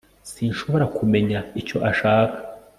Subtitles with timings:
[0.31, 2.37] sinshobora kumenya icyo ashaka